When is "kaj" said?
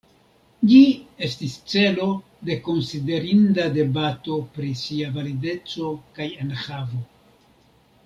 6.19-6.33